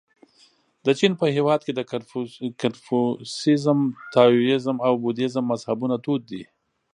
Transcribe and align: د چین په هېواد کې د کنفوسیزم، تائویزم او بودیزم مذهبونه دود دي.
د 0.85 0.87
چین 0.99 1.13
په 1.19 1.25
هېواد 1.35 1.59
کې 1.65 1.73
د 1.75 1.81
کنفوسیزم، 2.61 3.79
تائویزم 4.15 4.77
او 4.87 4.93
بودیزم 5.03 5.43
مذهبونه 5.51 5.95
دود 6.05 6.21
دي. 6.31 6.43